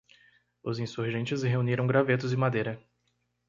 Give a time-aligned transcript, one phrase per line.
[0.63, 2.81] Os insurgentes reuniram gravetos e madeira.